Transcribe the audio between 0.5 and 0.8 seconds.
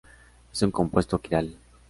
Es un